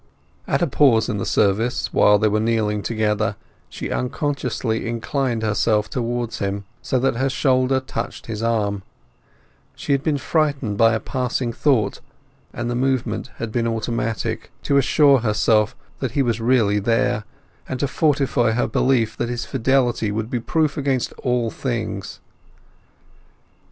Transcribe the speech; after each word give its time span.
At 0.47 0.63
a 0.63 0.67
pause 0.67 1.09
in 1.09 1.17
the 1.19 1.27
service, 1.27 1.93
while 1.93 2.17
they 2.17 2.27
were 2.27 2.39
kneeling 2.39 2.81
together, 2.81 3.35
she 3.69 3.91
unconsciously 3.91 4.87
inclined 4.87 5.43
herself 5.43 5.91
towards 5.91 6.39
him, 6.39 6.63
so 6.81 6.97
that 6.97 7.17
her 7.17 7.29
shoulder 7.29 7.79
touched 7.79 8.25
his 8.25 8.41
arm; 8.41 8.81
she 9.75 9.91
had 9.91 10.01
been 10.01 10.17
frightened 10.17 10.75
by 10.75 10.93
a 10.95 10.99
passing 10.99 11.53
thought, 11.53 11.99
and 12.51 12.67
the 12.67 12.73
movement 12.73 13.29
had 13.35 13.51
been 13.51 13.67
automatic, 13.67 14.49
to 14.63 14.77
assure 14.77 15.19
herself 15.19 15.75
that 15.99 16.13
he 16.13 16.23
was 16.23 16.41
really 16.41 16.79
there, 16.79 17.23
and 17.69 17.79
to 17.79 17.87
fortify 17.87 18.53
her 18.53 18.65
belief 18.65 19.15
that 19.15 19.29
his 19.29 19.45
fidelity 19.45 20.11
would 20.11 20.31
be 20.31 20.39
proof 20.39 20.77
against 20.77 21.13
all 21.19 21.51
things. 21.51 22.19